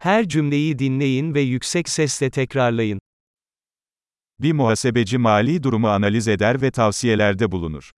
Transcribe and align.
Her 0.00 0.28
cümleyi 0.28 0.78
dinleyin 0.78 1.34
ve 1.34 1.40
yüksek 1.40 1.88
sesle 1.88 2.30
tekrarlayın. 2.30 3.00
Bir 4.40 4.52
muhasebeci 4.52 5.18
mali 5.18 5.62
durumu 5.62 5.88
analiz 5.88 6.28
eder 6.28 6.62
ve 6.62 6.70
tavsiyelerde 6.70 7.52
bulunur. 7.52 7.90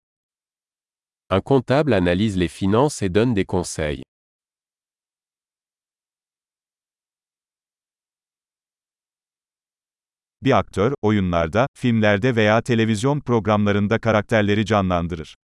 Un 1.30 1.42
comptable 1.46 1.96
analyse 1.96 2.40
les 2.40 2.48
finances 2.48 3.02
et 3.02 3.14
donne 3.14 3.36
des 3.36 3.46
conseils. 3.46 4.02
Bir 10.42 10.58
aktör, 10.58 10.94
oyunlarda, 11.02 11.66
filmlerde 11.74 12.36
veya 12.36 12.62
televizyon 12.62 13.20
programlarında 13.20 13.98
karakterleri 13.98 14.66
canlandırır. 14.66 15.36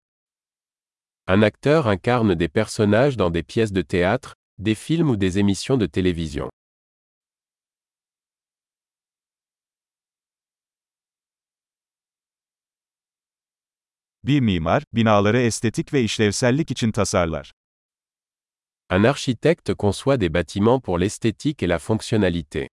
Un 1.29 1.43
acteur 1.43 1.85
incarne 1.87 2.41
des 2.41 2.49
personnages 2.49 3.19
dans 3.19 3.35
des 3.35 3.43
pièces 3.43 3.75
de 3.75 3.83
théâtre, 3.83 4.35
des 4.63 4.75
films 4.77 5.11
ou 5.11 5.17
des 5.17 5.39
émissions 5.39 5.77
de 5.77 5.87
télévision. 5.87 6.49
Bir 14.25 14.41
mimar, 14.41 14.83
binaları 14.93 15.39
estetik 15.39 15.93
ve 15.93 16.03
işlevsellik 16.03 16.71
için 16.71 16.93
tasarlar. 16.93 17.53
Un 18.91 19.05
architecte 19.05 19.75
conçoit 19.75 20.21
des 20.21 20.35
bâtiments 20.35 20.83
pour 20.85 21.01
l'esthétique 21.01 21.63
et 21.63 21.69
la 21.69 21.79
fonctionnalité. 21.79 22.69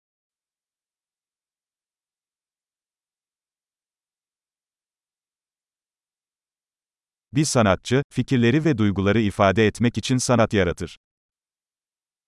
Bir 7.33 7.45
sanatçı, 7.45 8.03
fikirleri 8.09 8.65
ve 8.65 8.77
duyguları 8.77 9.21
ifade 9.21 9.67
etmek 9.67 9.97
için 9.97 10.17
sanat 10.17 10.53
yaratır. 10.53 10.97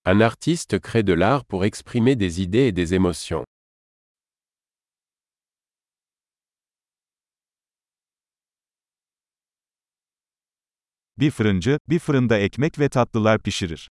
Un 0.04 0.20
artiste 0.20 0.80
crée 0.80 1.04
de 1.04 1.14
l'art 1.14 1.46
pour 1.46 1.64
exprimer 1.64 2.16
des 2.16 2.42
idées 2.42 2.68
et 2.68 2.72
des 2.72 2.96
émotions. 2.96 3.46
Bir 11.18 11.32
fırıncı, 11.32 11.80
bir 11.90 12.00
fırında 12.00 12.38
ekmek 12.38 12.80
ve 12.80 12.90
tatlılar 12.90 13.42
pişirir. 13.42 13.90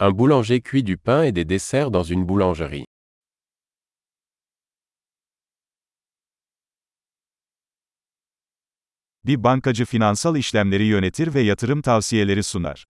Un 0.00 0.18
boulanger 0.18 0.62
cuit 0.62 0.86
du 0.86 0.98
pain 0.98 1.24
et 1.24 1.36
des 1.36 1.48
desserts 1.48 1.92
dans 1.92 2.10
une 2.10 2.28
boulangerie. 2.28 2.84
Bir 9.24 9.44
bankacı 9.44 9.84
finansal 9.84 10.36
işlemleri 10.36 10.84
yönetir 10.84 11.34
ve 11.34 11.40
yatırım 11.40 11.82
tavsiyeleri 11.82 12.42
sunar. 12.42 12.84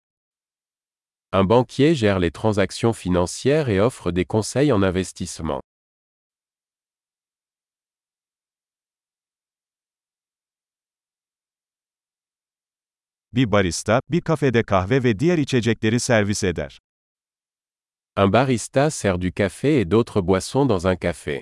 Un 1.35 1.43
banquier 1.45 1.95
gère 1.95 2.19
les 2.19 2.29
transactions 2.29 2.93
financières 2.93 3.67
et 3.67 3.79
offre 3.79 4.11
des 4.11 4.23
conseils 4.23 4.71
en 4.71 4.83
investissement. 4.83 5.61
Bir 13.31 13.51
barista, 13.51 13.99
bir 14.09 14.21
kafede 14.21 14.63
kahve 14.63 15.03
ve 15.03 15.19
diğer 15.19 15.37
içecekleri 15.37 15.99
servis 15.99 16.43
eder. 16.43 16.79
Un 18.15 18.33
barista 18.33 18.89
sert 18.89 19.21
du 19.21 19.31
café 19.31 19.79
et 19.79 19.85
d'autres 19.85 20.21
boissons 20.21 20.69
dans 20.69 20.87
un 20.87 20.95
café. 20.95 21.41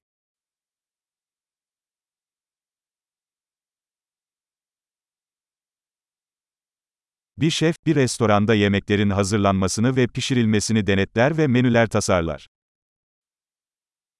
Bir 7.41 7.49
şef, 7.49 7.75
bir 7.85 7.95
restoranda 7.95 8.53
yemeklerin 8.53 9.09
hazırlanmasını 9.09 9.95
ve 9.95 10.07
pişirilmesini 10.07 10.87
denetler 10.87 11.37
ve 11.37 11.47
menüler 11.47 11.87
tasarlar. 11.87 12.47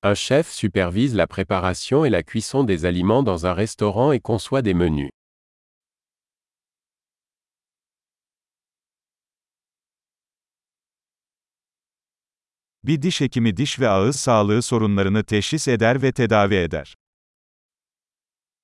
Un 0.05 0.13
chef 0.13 0.47
supervise 0.47 1.17
la 1.17 1.27
préparation 1.27 2.05
et 2.05 2.11
la 2.11 2.23
cuisson 2.23 2.67
des 2.67 2.85
aliments 2.85 3.25
dans 3.25 3.45
un 3.45 3.57
restaurant 3.57 4.13
et 4.13 4.21
conçoit 4.23 4.65
des 4.65 4.73
menus. 4.73 5.09
Bir 12.83 13.01
diş 13.01 13.21
hekimi 13.21 13.57
diş 13.57 13.79
ve 13.79 13.89
ağız 13.89 14.15
sağlığı 14.15 14.61
sorunlarını 14.61 15.23
teşhis 15.23 15.67
eder 15.67 16.01
ve 16.01 16.11
tedavi 16.11 16.55
eder. 16.55 16.95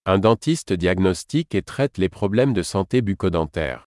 Un 0.07 0.23
dentiste 0.23 0.79
diagnostique 0.79 1.59
et 1.59 1.67
traite 1.67 2.01
les 2.01 2.09
problèmes 2.09 2.55
de 2.55 2.63
santé 2.63 3.07
bucco-dentaire. 3.07 3.86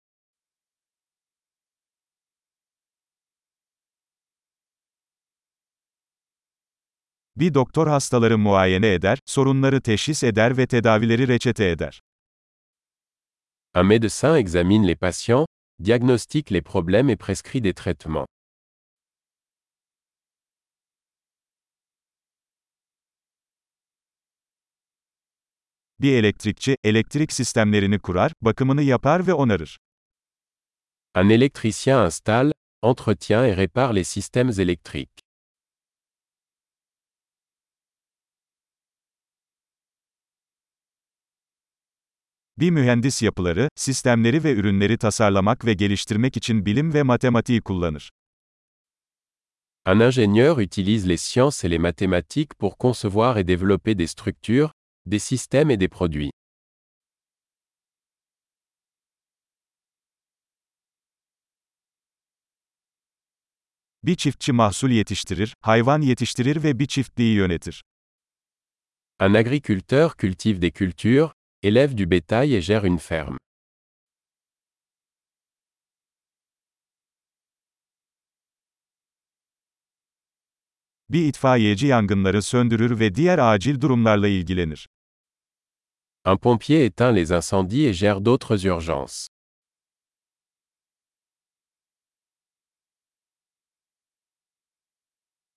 Bir 7.41 7.55
doktor 7.55 7.87
hastaları 7.87 8.39
muayene 8.39 8.93
eder, 8.93 9.19
sorunları 9.27 9.81
teşhis 9.81 10.25
eder 10.25 10.57
ve 10.57 10.67
tedavileri 10.67 11.29
reçete 11.29 11.65
eder. 11.71 12.01
Un 13.75 13.87
médecin 13.87 14.37
examine 14.37 14.89
les 14.89 14.97
patients, 14.97 15.47
diagnostique 15.85 16.55
les 16.55 16.63
problèmes 16.63 17.11
et 17.11 17.17
prescrit 17.17 17.65
des 17.65 17.75
traitements. 17.75 18.27
Bir 26.01 26.13
elektrikçi, 26.13 26.77
elektrik 26.85 27.33
sistemlerini 27.33 27.99
kurar, 27.99 28.33
bakımını 28.43 28.83
yapar 28.83 29.27
ve 29.27 29.35
onarır. 29.35 29.79
Un 31.17 31.31
électricien 31.31 32.07
installe, 32.07 32.53
entretient 32.83 33.45
et 33.47 33.57
répare 33.57 33.95
les 33.95 34.09
systèmes 34.09 34.61
électriques. 34.61 35.20
Bir 42.61 42.71
mühendis 42.71 43.23
yapıları, 43.23 43.69
sistemleri 43.77 44.45
ve 44.45 44.53
ürünleri 44.53 44.99
tasarlamak 44.99 45.65
ve 45.65 45.75
geliştirmek 45.75 46.37
için 46.37 46.67
bilim 46.67 46.95
ve 46.95 47.03
matematiği 47.03 47.61
kullanır. 47.61 48.11
Un 49.87 50.01
ingénieur 50.01 50.65
utilise 50.65 51.09
les 51.09 51.21
sciences 51.21 51.65
et 51.65 51.71
les 51.71 51.79
mathématiques 51.79 52.55
pour 52.59 52.77
concevoir 52.81 53.39
et 53.39 53.49
développer 53.49 53.99
des 53.99 54.07
structures, 54.07 54.71
des 55.07 55.23
systèmes 55.23 55.71
et 55.71 55.81
des 55.81 55.89
produits. 55.89 56.31
Bir 64.03 64.15
çiftçi 64.17 64.53
mahsul 64.53 64.91
yetiştirir, 64.91 65.55
hayvan 65.61 66.01
yetiştirir 66.01 66.63
ve 66.63 66.79
bir 66.79 66.87
çiftliği 66.87 67.35
yönetir. 67.35 67.85
Un 69.21 69.35
agriculteur 69.35 70.11
cultive 70.19 70.63
des 70.63 70.73
cultures, 70.73 71.31
élève 71.63 71.95
du 71.95 72.07
bétail 72.07 72.55
et 72.55 72.63
gère 72.63 72.85
une 72.85 72.99
ferme. 72.99 73.37
Bir 81.09 81.29
itfaiyeci 81.29 81.87
yangınları 81.87 82.43
söndürür 82.43 83.01
ve 83.01 83.15
diğer 83.15 83.39
acil 83.39 83.81
durumlarla 83.81 84.29
ilgilenir. 84.29 84.89
Un 86.25 86.37
pompier 86.37 86.85
éteint 86.85 87.17
les 87.17 87.31
incendies 87.33 87.87
et 87.87 87.95
gère 87.95 88.25
d'autres 88.25 88.65
urgences. 88.65 89.29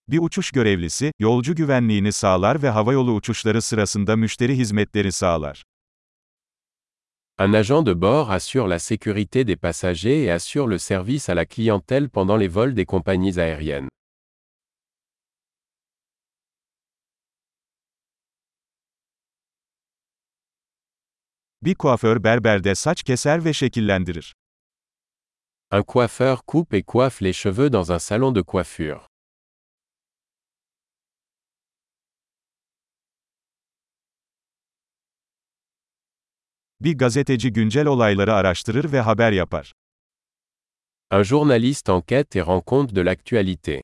Bir 0.07 0.19
uçuş 0.19 0.51
görevlisi, 0.51 1.11
yolcu 1.19 1.55
güvenliğini 1.55 2.11
sağlar 2.11 2.63
ve 2.63 2.69
havayolu 2.69 3.13
uçuşları 3.13 3.61
sırasında 3.61 4.15
müşteri 4.15 4.57
hizmetleri 4.57 5.11
sağlar. 5.11 5.63
Un 7.39 7.55
agent 7.55 7.81
de 7.81 7.93
bord 7.93 8.29
assure 8.29 8.67
la 8.67 8.77
sécurité 8.77 9.43
des 9.43 9.55
passagers 9.55 10.23
et 10.23 10.29
assure 10.29 10.67
le 10.67 10.77
service 10.77 11.29
à 11.29 11.33
la 11.33 11.47
clientèle 11.47 12.07
pendant 12.07 12.37
les 12.37 12.47
vols 12.47 12.75
des 12.75 12.85
compagnies 12.85 13.39
aériennes. 13.39 13.89
Bir 21.61 21.75
kuaför 21.75 22.23
berberde 22.23 22.75
saç 22.75 23.03
keser 23.03 23.45
ve 23.45 23.53
şekillendirir. 23.53 24.33
Un 25.71 25.83
coiffeur 25.83 26.41
coupe 26.47 26.73
et 26.73 26.83
coiffe 26.83 27.21
les 27.21 27.33
cheveux 27.33 27.69
dans 27.69 27.91
un 27.91 27.99
salon 27.99 28.35
de 28.35 28.41
coiffure. 28.41 29.12
Bir 36.83 36.97
gazeteci 36.97 37.53
güncel 37.53 37.87
olayları 37.87 38.33
araştırır 38.33 38.91
ve 38.91 39.01
haber 39.01 39.31
yapar. 39.31 39.73
Un 41.13 41.23
journaliste 41.23 41.91
enquête 41.91 42.39
et 42.39 42.47
rend 42.47 42.61
compte 42.67 42.95
de 42.95 43.05
l'actualité. 43.05 43.81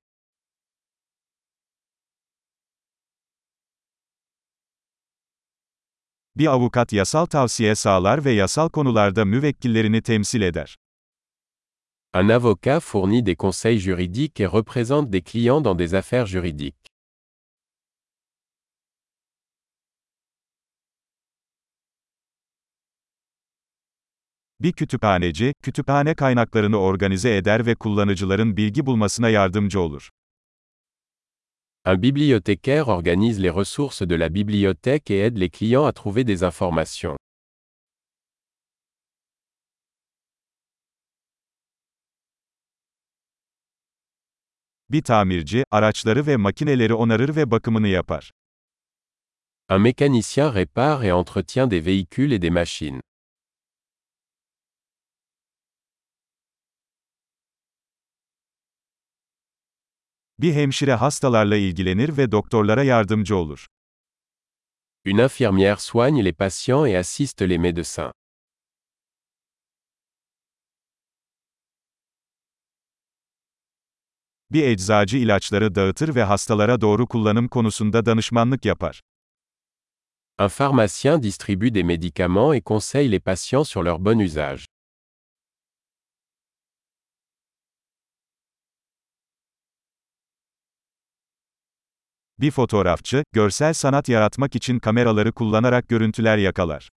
Bir 6.35 6.47
avukat 6.47 6.93
yasal 6.93 7.25
tavsiye 7.25 7.75
sağlar 7.75 8.25
ve 8.25 8.31
yasal 8.31 8.69
konularda 8.69 9.25
müvekkillerini 9.25 10.01
temsil 10.01 10.41
eder. 10.41 10.75
Un 12.13 12.29
avocat 12.29 12.79
fournit 12.79 13.25
des 13.25 13.35
conseils 13.35 13.79
juridiques 13.79 14.39
et 14.39 14.47
représente 14.47 15.09
des 15.09 15.21
clients 15.21 15.63
dans 15.63 15.79
des 15.79 15.93
affaires 15.93 16.25
juridiques. 16.25 16.88
Bir 24.61 24.71
kütüphaneci, 24.71 25.53
kütüphane 25.63 26.15
kaynaklarını 26.15 26.77
organize 26.77 27.37
eder 27.37 27.65
ve 27.65 27.75
kullanıcıların 27.75 28.57
bilgi 28.57 28.85
bulmasına 28.85 29.29
yardımcı 29.29 29.79
olur. 29.81 30.09
Un 31.87 32.01
bibliothécaire 32.01 32.83
organise 32.83 33.43
les 33.43 33.55
ressources 33.55 34.09
de 34.09 34.19
la 34.19 34.27
bibliothèque 34.27 35.13
et 35.13 35.23
aide 35.23 35.39
les 35.39 35.49
clients 35.49 35.85
à 35.87 35.93
trouver 35.93 36.27
des 36.27 36.43
informations. 36.43 37.17
Bir 44.89 45.03
tamirci, 45.03 45.63
araçları 45.71 46.27
ve 46.27 46.37
makineleri 46.37 46.93
onarır 46.93 47.35
ve 47.35 47.51
bakımını 47.51 47.87
yapar. 47.87 48.31
Un 49.69 49.81
mécanicien 49.81 50.53
répare 50.55 51.05
et 51.05 51.11
entretient 51.11 51.71
des 51.71 51.85
véhicules 51.85 52.33
et 52.33 52.41
des 52.41 52.51
machines. 52.51 53.01
Bir 60.41 60.53
hemşire 60.53 60.93
hastalarla 60.93 61.55
ilgilenir 61.55 62.17
ve 62.17 62.31
doktorlara 62.31 62.83
yardımcı 62.83 63.35
olur. 63.35 63.67
Une 65.05 65.21
infirmière 65.21 65.79
soigne 65.79 66.25
les 66.25 66.33
patients 66.33 66.87
et 66.87 66.95
assiste 66.95 67.49
les 67.49 67.57
médecins. 67.57 68.11
Bir 74.51 74.63
eczacı 74.63 75.17
ilaçları 75.17 75.75
dağıtır 75.75 76.15
ve 76.15 76.23
hastalara 76.23 76.81
doğru 76.81 77.07
kullanım 77.07 77.47
konusunda 77.47 78.05
danışmanlık 78.05 78.65
yapar. 78.65 79.01
Un 80.39 80.47
pharmacien 80.47 81.23
distribue 81.23 81.73
des 81.73 81.83
médicaments 81.83 82.55
et 82.57 82.63
conseille 82.65 83.11
les 83.11 83.23
patients 83.23 83.69
sur 83.69 83.85
leur 83.85 83.99
bon 84.05 84.19
usage. 84.19 84.65
Bir 92.41 92.51
fotoğrafçı, 92.51 93.23
görsel 93.33 93.73
sanat 93.73 94.09
yaratmak 94.09 94.55
için 94.55 94.79
kameraları 94.79 95.31
kullanarak 95.31 95.89
görüntüler 95.89 96.37
yakalar. 96.37 96.89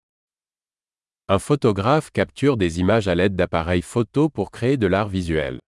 Un 1.31 1.39
photographe 1.39 2.11
capture 2.15 2.61
des 2.61 2.79
images 2.79 3.09
à 3.09 3.19
l'aide 3.19 3.39
d'appareils 3.39 3.83
photo 3.83 4.31
pour 4.31 4.51
créer 4.51 4.81
de 4.81 4.91
l'art 4.91 5.13
visuel. 5.13 5.59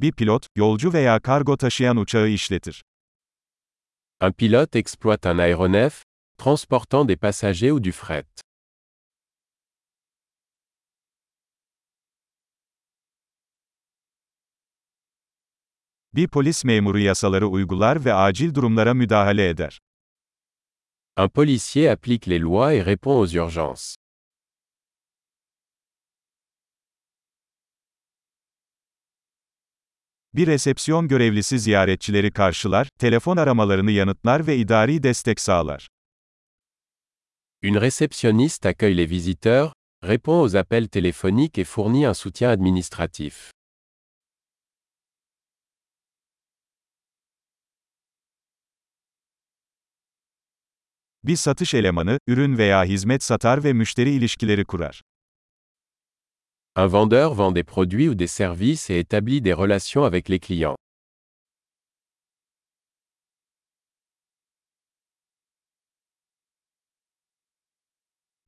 Bir 0.00 0.12
pilot, 0.12 0.46
yolcu 0.56 0.92
veya 0.92 1.20
kargo 1.20 1.56
taşıyan 1.56 1.96
uçağı 1.96 2.28
işletir. 2.28 2.84
Un 4.20 4.32
pilote 4.32 4.78
exploite 4.78 5.28
un 5.30 5.38
aéronef, 5.38 6.02
transportant 6.38 7.08
des 7.08 7.16
passagers 7.16 7.72
ou 7.72 7.84
du 7.84 7.92
fret. 7.92 8.45
Bir 16.16 16.28
polis 16.28 16.64
memuru 16.64 16.98
yasaları 16.98 17.46
uygular 17.48 18.04
ve 18.04 18.14
acil 18.14 18.54
durumlara 18.54 18.94
müdahale 18.94 19.48
eder. 19.48 19.80
Un 21.16 21.28
policier 21.28 21.90
applique 21.90 22.30
les 22.30 22.42
lois 22.42 22.74
et 22.74 22.86
répond 22.86 23.20
aux 23.20 23.34
urgences. 23.34 23.96
Bir 30.34 30.46
resepsiyon 30.46 31.08
görevlisi 31.08 31.58
ziyaretçileri 31.58 32.32
karşılar, 32.32 32.88
telefon 32.98 33.36
aramalarını 33.36 33.90
yanıtlar 33.90 34.46
ve 34.46 34.56
idari 34.56 35.02
destek 35.02 35.40
sağlar. 35.40 35.88
Une 37.62 37.80
réceptionniste 37.80 38.68
accueille 38.68 38.96
les 38.96 39.10
visiteurs, 39.10 39.72
répond 40.04 40.40
aux 40.40 40.56
appels 40.56 40.88
téléphoniques 40.88 41.58
et 41.58 41.66
fournit 41.66 42.06
un 42.06 42.14
soutien 42.14 42.50
administratif. 42.50 43.55
Bir 51.26 51.36
satış 51.36 51.74
elemanı, 51.74 52.18
ürün 52.26 52.58
veya 52.58 52.84
hizmet 52.84 53.22
satar 53.22 53.64
ve 53.64 53.72
müşteri 53.72 54.10
ilişkileri 54.10 54.64
kurar. 54.64 55.02
Un 56.78 56.92
vendeur 56.92 57.38
vend 57.38 57.56
des 57.56 57.64
produits 57.64 58.08
ou 58.08 58.18
des 58.18 58.30
services 58.30 58.90
et 58.90 58.98
établit 58.98 59.44
des 59.44 59.54
relations 59.56 60.04
avec 60.04 60.30
les 60.30 60.40
clients. 60.40 60.76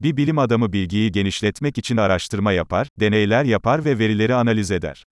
Bir 0.01 0.17
bilim 0.17 0.39
adamı 0.39 0.73
bilgiyi 0.73 1.13
genişletmek 1.13 1.79
için 1.79 1.97
araştırma 1.97 2.53
yapar, 2.53 2.89
deneyler 3.01 3.45
yapar 3.45 3.85
ve 3.85 3.99
verileri 3.99 4.35
analiz 4.35 4.71
eder. 4.71 5.05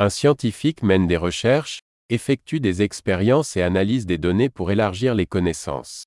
Un 0.00 0.08
scientifique 0.08 0.88
mène 0.88 1.08
des 1.08 1.22
recherches, 1.22 1.80
effectue 2.10 2.60
des 2.60 2.82
expériences 2.82 3.56
et 3.56 3.62
analyse 3.62 4.06
des 4.06 4.18
données 4.18 4.48
pour 4.50 4.70
élargir 4.70 5.14
les 5.14 5.26
connaissances. 5.26 6.04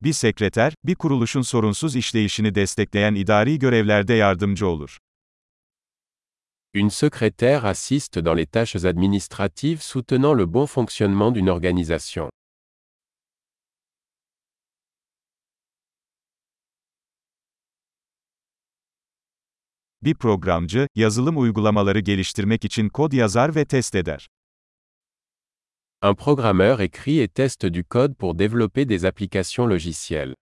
Bir 0.00 0.12
sekreter, 0.12 0.74
bir 0.84 0.94
kuruluşun 0.94 1.42
sorunsuz 1.42 1.96
işleyişini 1.96 2.54
destekleyen 2.54 3.14
idari 3.14 3.58
görevlerde 3.58 4.14
yardımcı 4.14 4.66
olur. 4.66 4.98
Une 6.74 6.90
secrétaire 6.90 7.64
assiste 7.66 8.24
dans 8.24 8.36
les 8.36 8.46
tâches 8.46 8.84
administratives 8.84 9.82
soutenant 9.82 10.38
le 10.38 10.54
bon 10.54 10.66
fonctionnement 10.66 11.34
d'une 11.34 11.50
organisation. 11.50 12.30
Bir 20.04 20.14
programcı, 20.14 20.88
yazılım 20.94 21.38
uygulamaları 21.38 22.00
geliştirmek 22.00 22.64
için 22.64 22.88
kod 22.88 23.12
yazar 23.12 23.54
ve 23.54 23.64
test 23.64 23.94
eder. 23.94 24.28
Un 26.02 26.14
programmeur 26.14 26.78
écrit 26.80 27.22
et 27.22 27.34
teste 27.34 27.74
du 27.74 27.84
code 27.90 28.14
pour 28.14 28.38
développer 28.38 28.88
des 28.88 29.04
applications 29.04 29.70
logicielles. 29.70 30.34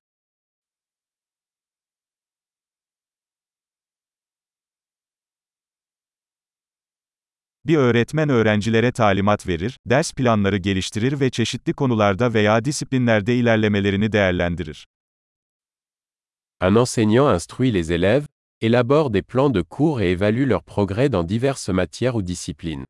Bir 7.64 7.76
öğretmen 7.76 8.28
öğrencilere 8.28 8.92
talimat 8.92 9.48
verir, 9.48 9.78
ders 9.86 10.12
planları 10.12 10.56
geliştirir 10.56 11.20
ve 11.20 11.30
çeşitli 11.30 11.72
konularda 11.72 12.34
veya 12.34 12.64
disiplinlerde 12.64 13.36
ilerlemelerini 13.36 14.12
değerlendirir. 14.12 14.86
Un 16.62 16.74
enseignant 16.74 17.34
instruit 17.34 17.74
les 17.74 17.90
élèves, 17.90 18.26
élabore 18.62 19.10
des 19.10 19.22
plans 19.22 19.50
de 19.50 19.60
cours 19.60 20.00
et 20.00 20.12
évalue 20.12 20.46
leur 20.46 20.62
progrès 20.62 21.08
dans 21.08 21.24
diverses 21.24 21.68
matières 21.68 22.14
ou 22.14 22.22
disciplines. 22.22 22.84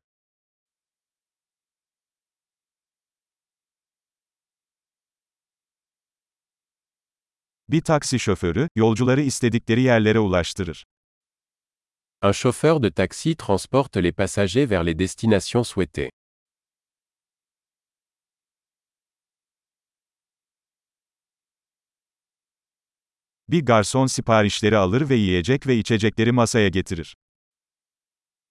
Bir 7.69 7.81
taksi 7.81 8.19
şoförü, 8.19 8.67
yolcuları 8.75 9.21
istedikleri 9.21 9.81
yerlere 9.81 10.19
ulaştırır. 10.19 10.85
Un 12.21 12.31
chauffeur 12.31 12.83
de 12.83 12.91
taxi 12.91 13.35
transporte 13.35 14.03
les 14.03 14.11
passagers 14.11 14.69
vers 14.69 14.85
les 14.85 14.99
destinations 14.99 15.63
souhaitées. 15.63 16.09
Bir 23.53 23.65
garson 23.65 24.05
siparişleri 24.05 24.77
alır 24.77 25.09
ve 25.09 25.15
yiyecek 25.15 25.67
ve 25.67 25.77
içecekleri 25.77 26.31
masaya 26.31 26.69
getirir. 26.69 27.15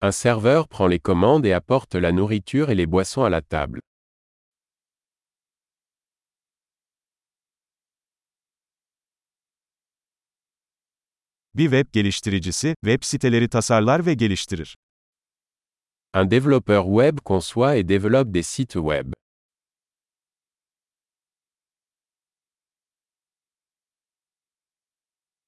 Un 0.05 0.11
serveur 0.11 0.67
prend 0.67 0.91
les 0.91 1.01
commandes 1.05 1.47
et 1.47 1.55
apporte 1.55 2.03
la 2.03 2.13
nourriture 2.13 2.73
et 2.73 2.79
les 2.79 2.93
boissons 2.93 3.25
à 3.25 3.33
la 3.33 3.43
table. 3.43 3.81
Bir 11.55 11.65
web 11.65 11.93
geliştiricisi, 11.93 12.75
web 12.85 13.03
siteleri 13.03 13.49
tasarlar 13.49 14.07
ve 14.07 14.15
geliştirir. 14.15 14.77
Un 16.15 16.31
développeur 16.31 16.85
web 16.85 17.19
conçoit 17.27 17.77
et 17.77 17.89
développe 17.89 18.35
des 18.35 18.47
sites 18.47 18.75
web. 18.75 19.13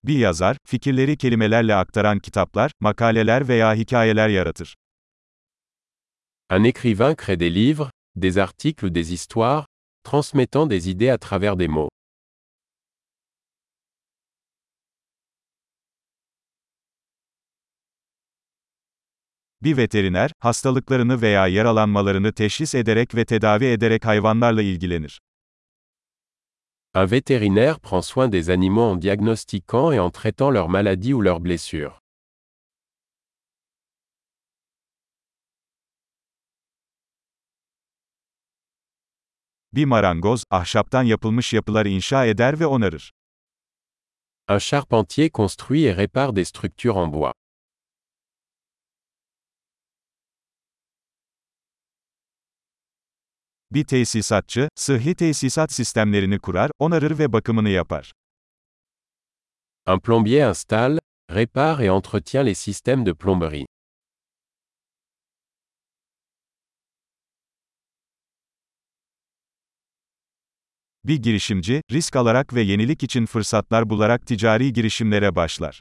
Bir 0.06 0.18
yazar, 0.18 0.56
fikirleri 0.66 1.16
kelimelerle 1.16 1.75
aktaran 1.75 2.18
kitaplar, 2.18 2.73
makaleler 2.80 3.49
veya 3.49 3.75
hikayeler 3.75 4.28
yaratır. 4.28 4.75
Un 6.50 6.64
écrivain 6.64 7.14
crée 7.14 7.40
des 7.40 7.54
livres, 7.54 7.90
des 8.16 8.38
articles 8.38 8.87
ou 8.87 8.94
des 8.94 9.12
histoires, 9.12 9.66
transmettant 10.04 10.70
des 10.70 10.90
idées 10.90 11.11
à 11.11 11.18
travers 11.18 11.56
des 11.58 11.68
mots. 11.68 11.88
Bir 19.62 19.76
veteriner, 19.76 20.30
hastalıklarını 20.38 21.23
veya 21.23 21.46
yaralanmalarını 21.46 22.32
teşhis 22.32 22.75
ederek 22.75 23.14
ve 23.14 23.25
tedavi 23.25 23.64
ederek 23.64 24.04
hayvanlarla 24.04 24.62
ilgilenir. 24.62 25.20
Un 26.96 27.06
vétérinaire 27.06 27.80
prend 27.80 28.02
soin 28.02 28.28
des 28.28 28.50
animaux 28.50 28.82
en 28.92 28.96
diagnostiquant 28.96 29.90
et 29.90 29.98
en 29.98 30.10
traitant 30.10 30.50
leurs 30.50 30.68
maladies 30.68 31.12
ou 31.12 31.20
leurs 31.20 31.40
blessures. 31.40 32.00
Bir 39.72 39.84
marangoz, 39.84 40.44
ahşaptan 40.50 41.02
yapılmış 41.02 41.52
yapılar 41.52 41.86
inşa 41.86 42.26
eder 42.26 42.60
ve 42.60 42.66
onarır. 42.66 43.12
Un 44.48 44.58
charpentier 44.58 45.30
construit 45.30 45.86
et 45.86 45.96
répare 45.96 46.32
des 46.32 46.44
structures 46.44 46.96
en 46.96 47.12
bois. 47.12 47.32
Bir 53.71 53.85
tesisatçı, 53.85 54.68
sıhhi 54.75 55.14
tesisat 55.14 55.73
sistemlerini 55.73 56.38
kurar, 56.38 56.71
onarır 56.78 57.18
ve 57.18 57.33
bakımını 57.33 57.68
yapar. 57.68 58.12
Un 59.87 59.99
plombier 59.99 60.49
installe, 60.49 60.99
répare 61.30 61.85
et 61.85 61.90
entretient 61.90 62.47
les 62.47 62.59
systèmes 62.59 63.06
de 63.06 63.14
plomberie. 63.14 63.66
Bir 71.04 71.23
girişimci, 71.23 71.83
risk 71.92 72.16
alarak 72.16 72.54
ve 72.54 72.62
yenilik 72.62 73.02
için 73.02 73.26
fırsatlar 73.26 73.90
bularak 73.90 74.26
ticari 74.26 74.73
girişimlere 74.73 75.37
başlar. 75.37 75.80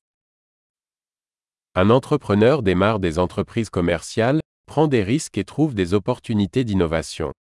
Un 1.75 1.89
entrepreneur 1.89 2.65
démarre 2.65 3.03
des 3.03 3.17
entreprises 3.17 3.69
commerciales, 3.69 4.41
prend 4.67 4.91
des 4.91 5.07
risques 5.07 5.37
et 5.37 5.45
trouve 5.45 5.75
des 5.77 5.93
opportunités 5.93 6.67
d'innovation. 6.67 7.33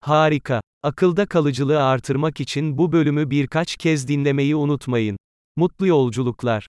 Harika. 0.00 0.60
Akılda 0.82 1.26
kalıcılığı 1.26 1.84
artırmak 1.84 2.40
için 2.40 2.78
bu 2.78 2.92
bölümü 2.92 3.30
birkaç 3.30 3.76
kez 3.76 4.08
dinlemeyi 4.08 4.56
unutmayın. 4.56 5.16
Mutlu 5.56 5.86
yolculuklar. 5.86 6.66